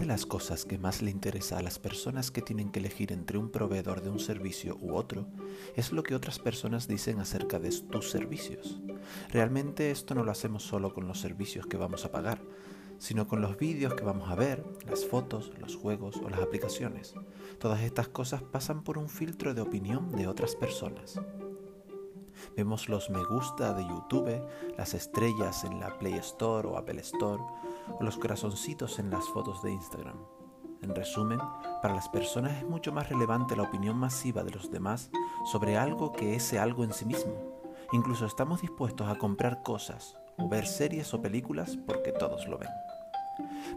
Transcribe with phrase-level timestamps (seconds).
[0.00, 3.50] las cosas que más le interesa a las personas que tienen que elegir entre un
[3.50, 5.26] proveedor de un servicio u otro
[5.76, 8.80] es lo que otras personas dicen acerca de tus servicios.
[9.30, 12.40] Realmente esto no lo hacemos solo con los servicios que vamos a pagar,
[12.98, 17.14] sino con los vídeos que vamos a ver, las fotos, los juegos o las aplicaciones.
[17.58, 21.20] Todas estas cosas pasan por un filtro de opinión de otras personas.
[22.56, 24.42] Vemos los me gusta de YouTube,
[24.76, 27.42] las estrellas en la Play Store o Apple Store,
[27.98, 30.16] o los corazoncitos en las fotos de Instagram.
[30.82, 31.38] En resumen,
[31.80, 35.10] para las personas es mucho más relevante la opinión masiva de los demás
[35.44, 37.62] sobre algo que ese algo en sí mismo.
[37.92, 42.70] Incluso estamos dispuestos a comprar cosas o ver series o películas porque todos lo ven.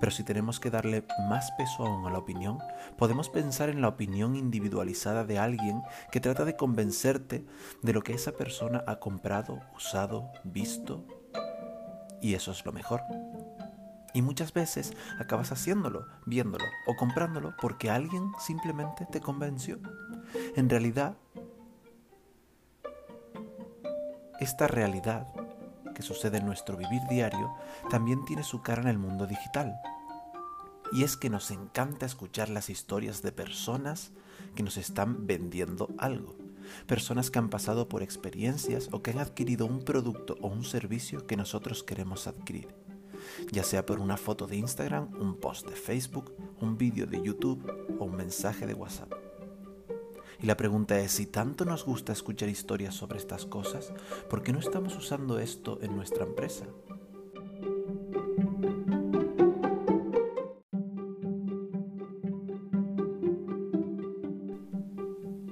[0.00, 2.58] Pero si tenemos que darle más peso aún a la opinión,
[2.96, 7.44] podemos pensar en la opinión individualizada de alguien que trata de convencerte
[7.82, 11.04] de lo que esa persona ha comprado, usado, visto.
[12.20, 13.02] Y eso es lo mejor.
[14.14, 19.78] Y muchas veces acabas haciéndolo, viéndolo o comprándolo porque alguien simplemente te convenció.
[20.54, 21.16] En realidad,
[24.38, 25.28] esta realidad
[25.94, 27.54] que sucede en nuestro vivir diario
[27.90, 29.74] también tiene su cara en el mundo digital.
[30.92, 34.12] Y es que nos encanta escuchar las historias de personas
[34.54, 36.36] que nos están vendiendo algo.
[36.86, 41.26] Personas que han pasado por experiencias o que han adquirido un producto o un servicio
[41.26, 42.81] que nosotros queremos adquirir
[43.50, 47.62] ya sea por una foto de Instagram, un post de Facebook, un vídeo de YouTube
[47.98, 49.12] o un mensaje de WhatsApp.
[50.42, 53.92] Y la pregunta es, si tanto nos gusta escuchar historias sobre estas cosas,
[54.28, 56.66] ¿por qué no estamos usando esto en nuestra empresa?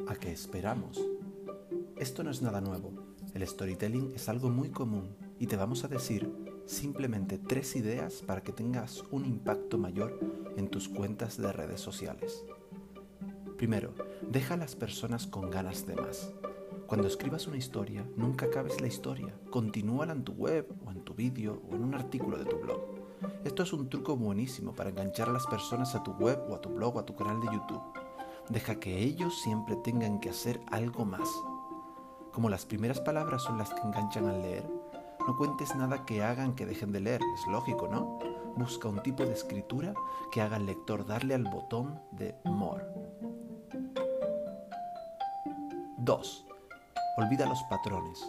[0.08, 1.00] ¿A qué esperamos?
[1.96, 2.92] Esto no es nada nuevo.
[3.32, 6.28] El storytelling es algo muy común y te vamos a decir
[6.66, 10.18] simplemente tres ideas para que tengas un impacto mayor
[10.56, 12.44] en tus cuentas de redes sociales.
[13.56, 13.94] Primero,
[14.28, 16.32] deja a las personas con ganas de más.
[16.86, 19.32] Cuando escribas una historia, nunca acabes la historia.
[19.50, 22.80] Continúala en tu web o en tu vídeo o en un artículo de tu blog.
[23.44, 26.60] Esto es un truco buenísimo para enganchar a las personas a tu web o a
[26.60, 27.82] tu blog o a tu canal de YouTube.
[28.48, 31.28] Deja que ellos siempre tengan que hacer algo más.
[32.32, 34.79] Como las primeras palabras son las que enganchan al leer,
[35.30, 38.18] no cuentes nada que hagan que dejen de leer, es lógico, ¿no?
[38.56, 39.94] Busca un tipo de escritura
[40.32, 42.84] que haga al lector darle al botón de More.
[45.98, 46.46] 2.
[47.16, 48.20] Olvida los patrones.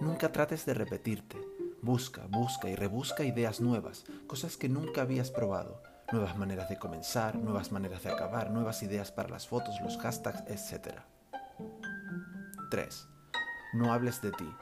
[0.00, 1.38] Nunca trates de repetirte.
[1.82, 7.36] Busca, busca y rebusca ideas nuevas, cosas que nunca habías probado, nuevas maneras de comenzar,
[7.36, 10.96] nuevas maneras de acabar, nuevas ideas para las fotos, los hashtags, etc.
[12.72, 13.08] 3.
[13.74, 14.52] No hables de ti.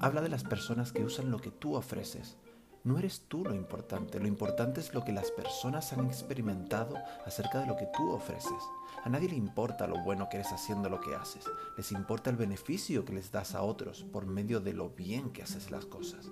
[0.00, 2.36] Habla de las personas que usan lo que tú ofreces.
[2.84, 7.58] No eres tú lo importante, lo importante es lo que las personas han experimentado acerca
[7.60, 8.62] de lo que tú ofreces.
[9.04, 11.44] A nadie le importa lo bueno que eres haciendo lo que haces,
[11.78, 15.42] les importa el beneficio que les das a otros por medio de lo bien que
[15.42, 16.30] haces las cosas.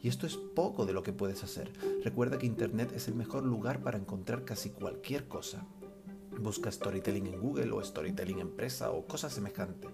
[0.00, 1.72] Y esto es poco de lo que puedes hacer.
[2.04, 5.66] Recuerda que Internet es el mejor lugar para encontrar casi cualquier cosa.
[6.40, 9.90] Busca storytelling en Google o storytelling empresa o cosas semejantes.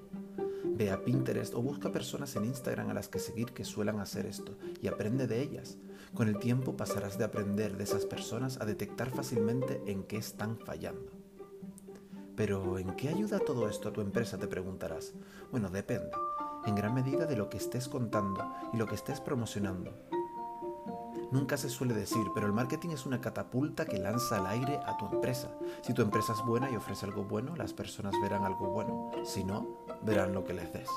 [0.79, 4.27] Ve a Pinterest o busca personas en Instagram a las que seguir que suelan hacer
[4.27, 5.77] esto y aprende de ellas.
[6.15, 10.57] Con el tiempo pasarás de aprender de esas personas a detectar fácilmente en qué están
[10.57, 11.11] fallando.
[12.37, 14.39] Pero ¿en qué ayuda todo esto a tu empresa?
[14.39, 15.15] Te preguntarás.
[15.51, 16.13] Bueno, depende.
[16.65, 19.99] En gran medida de lo que estés contando y lo que estés promocionando.
[21.31, 24.97] Nunca se suele decir, pero el marketing es una catapulta que lanza al aire a
[24.97, 25.51] tu empresa.
[25.83, 29.11] Si tu empresa es buena y ofrece algo bueno, las personas verán algo bueno.
[29.25, 29.67] Si no,
[30.03, 30.89] verán lo que les des.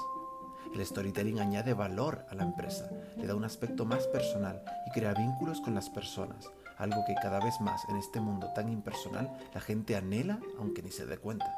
[0.74, 5.14] El storytelling añade valor a la empresa, le da un aspecto más personal y crea
[5.14, 9.60] vínculos con las personas, algo que cada vez más en este mundo tan impersonal la
[9.60, 11.54] gente anhela aunque ni se dé cuenta.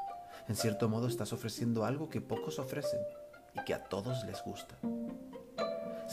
[0.48, 3.00] En cierto modo estás ofreciendo algo que pocos ofrecen
[3.54, 4.76] y que a todos les gusta.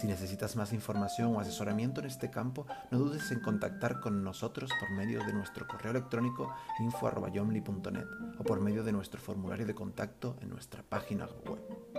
[0.01, 4.71] Si necesitas más información o asesoramiento en este campo, no dudes en contactar con nosotros
[4.81, 8.07] por medio de nuestro correo electrónico info.yomli.net
[8.39, 11.90] o por medio de nuestro formulario de contacto en nuestra página web.